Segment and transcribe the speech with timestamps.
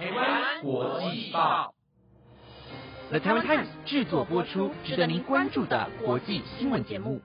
[0.00, 1.74] 台湾国际报
[3.10, 7.20] ，The Taiwan Times 制作播出，值得您关注的国际新闻节目。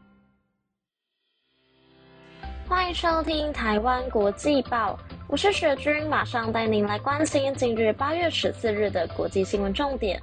[2.67, 4.99] 欢迎收听台湾国际报，
[5.29, 10.21] 我是雪君，马上带您来关心今日八月十四日的国际新闻重点。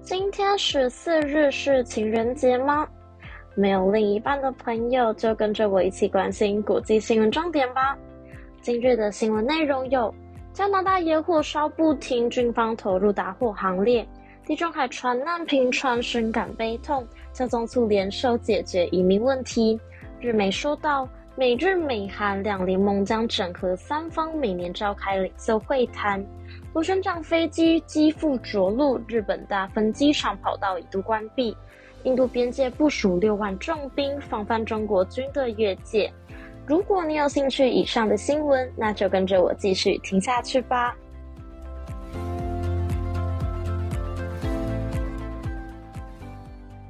[0.00, 2.88] 今天十四日是情人节吗？
[3.60, 7.94] 没有另一半的朋友，就跟着我一起关心国际新闻重点吧。
[8.62, 10.12] 今日的新闻内容有：
[10.50, 14.02] 加拿大野火烧不停，军方投入打火行列；
[14.46, 17.06] 地中海船难频传，深感悲痛。
[17.34, 19.78] 教宗促联手解决移民问题。
[20.20, 21.06] 日媒说到，
[21.36, 26.24] 美日美韩两联盟将整合三方，每年召开领袖会谈。
[26.72, 31.54] 螺旋桨飞机机腹着陆，日本大分机场跑道一度关闭。
[32.04, 36.10] 印度边界部署六万重兵，防范中国军队越界。
[36.66, 40.96] 如果你有兴趣以上的新闻，那就跟着我继续听下去吧。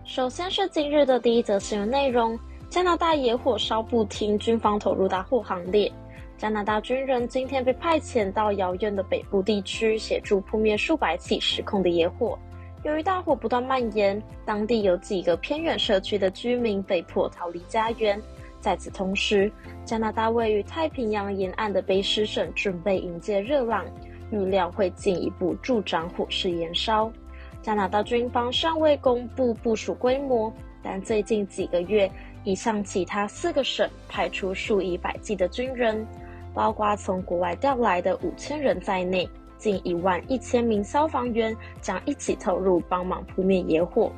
[0.05, 5.91] 首先是今日的第一则新闻内容：加拿大野火烧不停，军方投入大火行列。
[6.37, 12.39] 加拿大军人今天被派遣到遥远的北部地区，协助扑灭数百起失控的野火。
[12.83, 18.21] 由于大火不断蔓延，当地有几个偏远社区的居民被迫逃离家园。
[18.59, 19.53] 在此同时，
[19.85, 23.85] 加拿大位于太平洋沿岸的卑诗省准备迎接热浪，
[24.31, 27.13] 预料会进一步助长火势延烧。
[27.61, 30.51] 加拿大军方尚未公布部署规模，
[30.83, 32.11] 但最近几个月
[32.45, 36.07] 已向其他四个省派出数以百计的军人，
[36.55, 39.29] 包括从国外调来的五千人在内。
[39.61, 44.11] 近一万一千名消防员将一起投入帮忙扑灭野火。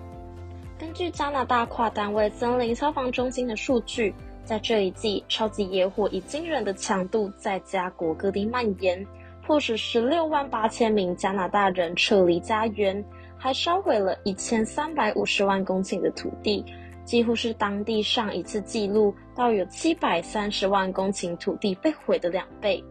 [0.78, 9.06] 根据加拿大跨单位森林消防中心的数据，在这一季，超级野火以惊人的强度在加国各地蔓延，
[9.44, 13.04] 迫使十六万八千名加拿大人撤离家园，
[13.36, 16.64] 还烧毁了一千三百五十万公顷的土地，
[17.04, 22.82] 几乎是当地上一次记录到有七百三十万公顷土地被毁的两倍。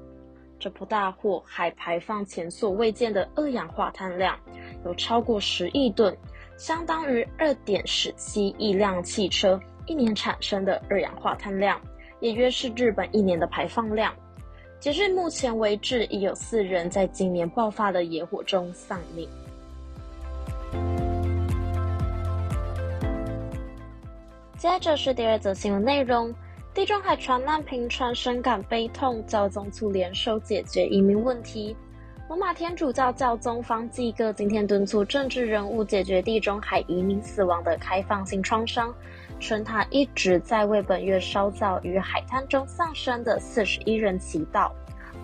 [0.61, 4.37] 这波大火还排放前所未见的二氧化碳量，
[4.85, 6.15] 有超过十亿吨，
[6.55, 11.81] 相当于二点十七亿辆汽车一年产生的二氧化碳量，
[12.19, 14.13] 也约是日本一年的排放量。
[14.79, 19.27] 截至目前为止，已有四人在今年爆发的野火中丧命。
[24.59, 26.31] 接着是第二则新闻内容。
[26.73, 29.21] 地中海船难频传，深感悲痛。
[29.27, 31.75] 教宗促联手解决移民问题。
[32.29, 38.93] 罗马天主教教宗方济各今天敦促政治人物解决地中海移民死亡的开放性创伤，
[39.37, 44.71] 称他一直在为本月烧造于海滩中丧生的四十一人祈祷。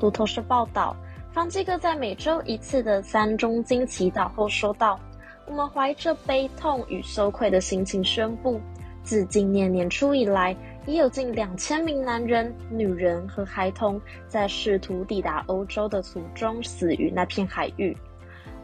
[0.01, 0.93] 路透社报道，
[1.31, 4.99] 方济各在每周一次的三中经祈祷后说道
[5.47, 8.59] ：“我们怀着悲痛与羞愧的心情宣布，
[9.01, 10.53] 自今年年初以来。”
[10.87, 17.95] 已有近两千名男人、女人和孩童在试图抵达欧洲的途中死于那片海域。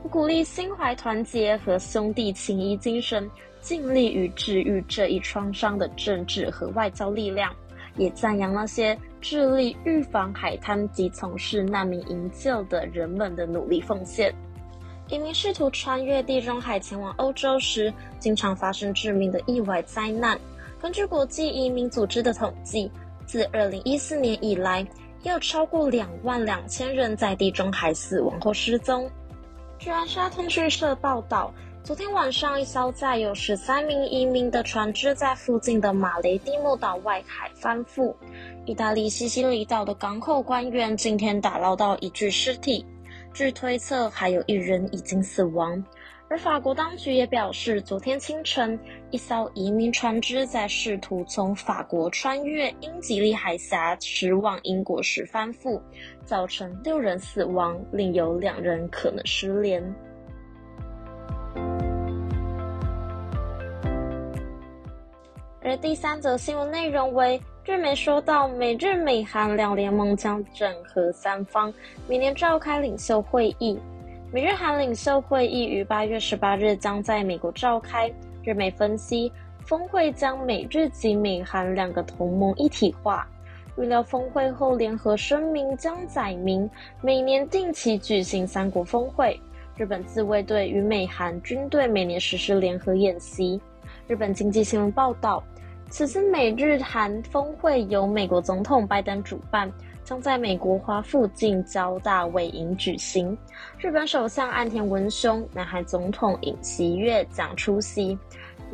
[0.02, 3.30] 我鼓励心怀团结和兄弟情谊精神，
[3.60, 7.54] 尽力于治愈这一创伤的政治和外交力量，
[7.98, 14.34] 也赞扬那些致力预防海滩及从事难民营救的人们的努力奉献。
[15.10, 20.40] 移民试图穿越地中海前往欧洲时，经常发生致命的意外灾难。
[20.84, 22.92] 根据国际移民组织的统计，
[23.26, 24.86] 自2014年以来，
[25.22, 29.10] 有超过两万两千人在地中海死亡或失踪。
[29.80, 31.54] 据安莎通讯社报道，
[31.86, 38.14] 昨天晚上，一艘载有十三名移民的船只在附近的马雷蒂莫岛外海翻覆。
[38.66, 42.86] 意大利西西里岛的港口官员今天打捞到一具尸体，
[43.34, 45.82] 据推测，还有一人已经死亡。
[46.34, 48.80] 而法国当局也表示，昨天清晨，
[49.12, 55.80] 一艘移民船只在试图从法国穿越英吉利海峡驶往英国时翻覆，
[56.26, 59.80] 造成六人死亡，另有两人可能失联。
[65.62, 71.72] 而第三则新闻内容为，日媒说到，美日美韩两联盟将整合三方，
[72.08, 73.78] 明年召开领袖会议。
[74.34, 78.12] 美日韩领袖会议于八月十八日将在美国召开。
[78.44, 83.28] 日媒分析，峰会将美日及美韩两个同盟一体化。
[83.78, 86.68] 预料峰会后联合声明将载明，
[87.00, 89.40] 每年定期举行三国峰会。
[89.78, 93.62] 日本自卫队与美韩军队每年实施联合演习。
[94.08, 95.44] 日本经济新闻报道，
[95.92, 99.72] 此次美日韩峰会由美国总统拜登主办，
[100.04, 103.38] 将在美国华附近交大卫营举行。
[103.78, 108.18] 日本首相岸田文雄、南韩总统尹锡悦将出席。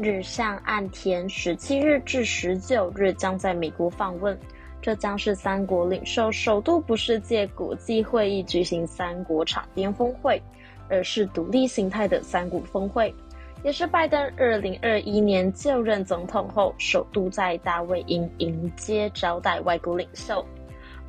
[0.01, 4.37] 日向岸田十七日至十九日将在美国访问。
[4.81, 10.41] 这将是三国领袖首度不是借国际会议举行三国场边峰会，
[10.87, 13.13] 而是独立形态的三国峰会，
[13.61, 20.35] 也是拜登二零二一年就任总统后首度在大卫营迎接招待外国领袖。《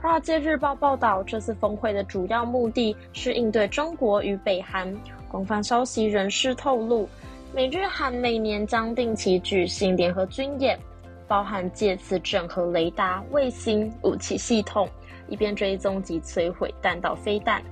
[0.03, 4.91] 华尔街日报》报道，这次峰会的主要目的是应对中国与北韩。
[5.29, 7.07] 官方消息人士透露，
[7.55, 10.79] 美日韩每年将定期举行联合军演。
[11.29, 14.89] 包含借此整合雷达、卫星、武器系统，
[15.29, 17.63] 以便追踪及摧毁弹道飞弹。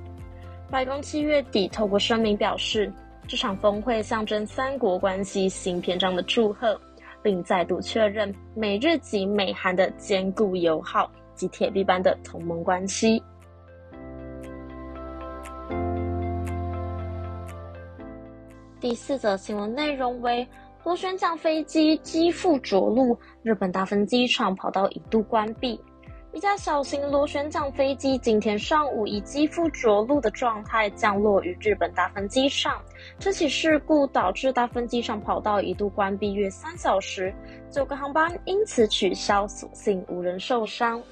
[0.71, 2.93] 白宫七月底透过声明表示，
[3.27, 6.81] 这场峰会象征三国关系新篇章的祝贺，
[7.21, 13.23] 并再度确认美日及美韩的坚固友好及铁壁般的同盟关系。
[18.79, 20.47] 第四则新闻内容为。
[20.85, 25.79] 螺旋桨飞机机腹着陆，日本大分机场跑道一度关闭。
[26.33, 32.81] 一架小型螺旋桨飞机今天上午以机腹着陆的状态降落于日本大分机场。
[33.19, 37.33] 这起事故导致大分机场跑道一度关闭约三小时，
[37.71, 41.03] 九个航班因此取消，所幸无人受伤。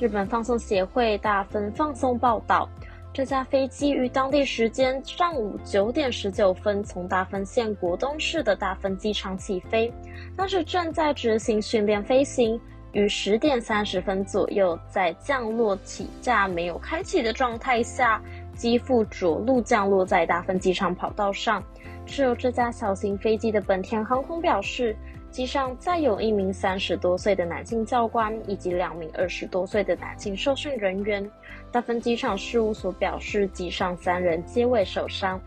[0.00, 2.68] 日本放送协会大分放送报道。
[3.12, 9.92] 这架飞机于当地时间上午九点十九分从大分县国东市的大分机场起飞，
[10.36, 12.60] 当时正在执行训练飞行。
[12.92, 18.20] 于十点三十分左右，在降落起架没有开启的状态下，
[18.58, 21.64] 机腹着陆降落在大分机场跑道上。
[22.04, 24.94] 持有这架小型飞机的本田航空表示。
[25.30, 31.30] 机上载有一名三十多岁的男性教官以及两名二十多岁的男性受训人员。
[31.70, 35.38] 大分机场事务所表示，机上三人皆未受伤。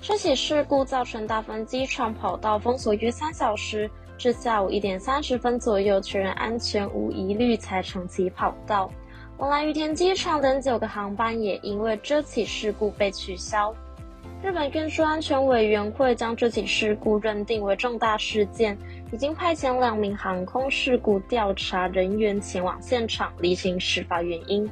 [0.00, 8.90] 这起事故造成大分机场跑道封锁约三小时，至下午一点三十分左右确认安全无疑虑才重启跑道。
[9.40, 13.74] 往来羽田机场等九个航班也因为这起事故被取消。
[14.42, 18.76] 日本运输安全委员会将这起事故认定为重大事件。
[19.10, 24.68] 已经派遣两名航空事故调查人员前往现场，厘清事发原因。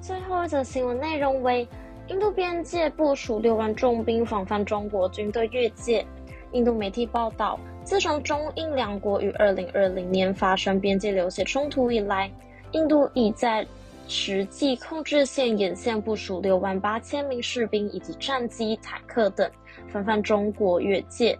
[0.00, 1.68] 最后一则新闻内容为：
[2.08, 6.04] 印度边界部署六万重兵防范中国军队越界。
[6.50, 12.30] 印度媒体报道，自从中印两国于二零二零年发生边界流血冲突以来，
[12.72, 13.66] 印度已在。
[14.08, 19.48] 实际控制线沿线部署六万八千名士兵以及战机、坦克等，
[19.88, 21.38] 防范中国越界。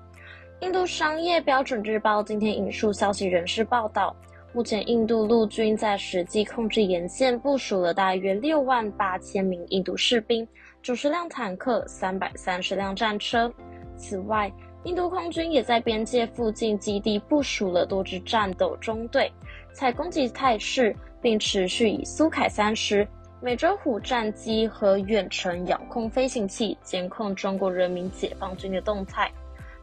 [0.61, 4.15] 印度商业标准日报今天引述消息人士报道，
[4.55, 10.47] 目前印度陆军在实际控制沿线部署了大约六万八千名印度士兵、
[10.83, 13.53] 九十辆坦克、三百三十辆战车。
[13.99, 14.51] 此外，
[14.85, 19.31] 印度空军也在边界附近基地部署了多支战斗中队，
[19.73, 20.95] 采攻击态势。
[21.23, 23.07] 并持续以苏凯三十、
[23.41, 29.31] 美洲虎战机和远程遥控飞行器监控中国人民解放军的动态。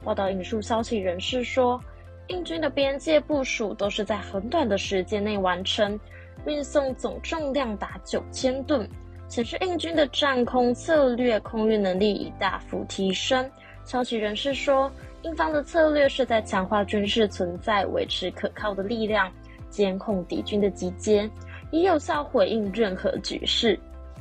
[0.04, 1.82] 报道引述消息人士说，
[2.28, 5.98] 印军的边界部署都是在很短的时间内完成，
[6.46, 8.86] 运送总重量达九千吨，
[9.30, 13.50] 显示印军的战空策略空运能力已大幅提升。
[13.90, 14.92] 消息人士说，
[15.24, 19.28] 印方的策略是在强化军事存在，维持可靠的力量。
[19.72, 21.28] 监控敌军的集结，
[21.72, 23.80] 以有效回应任何局势。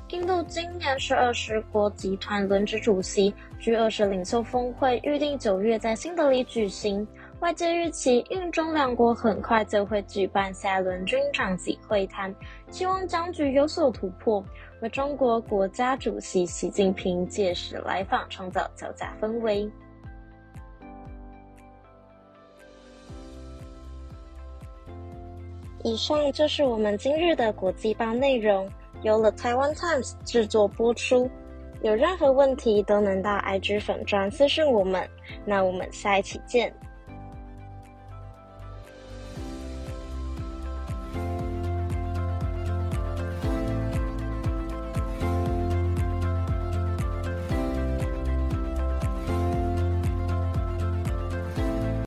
[0.08, 7.06] 印度今年是二十国集团轮值主席，G 二十领袖峰会预定九月在新德里举行。
[7.40, 12.34] 外界预期，印中两国很快就会举办下一轮军长级会谈，
[12.70, 14.42] 希望僵局有所突破，
[14.80, 19.68] 为中国国家主席习近平届时来访创造较佳氛围。
[25.84, 28.68] 以上就是我们今日的国际报内容，
[29.02, 31.30] 由了台湾 Times 制作播出。
[31.82, 35.08] 有任何问题都能到 IG 粉专私信我们。
[35.44, 36.74] 那我们下一期见。